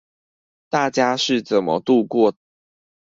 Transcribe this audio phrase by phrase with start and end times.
[0.67, 2.33] 大家是怎麼度過